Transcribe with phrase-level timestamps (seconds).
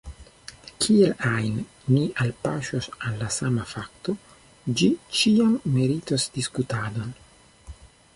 [0.83, 1.57] Kiel ajn
[1.89, 4.15] ni alpaŝos al la sama fakto,
[4.81, 4.89] ĝi
[5.19, 7.13] ĉiam meritos diskutadon.